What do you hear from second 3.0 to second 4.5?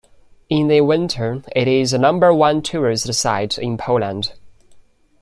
site in Poland.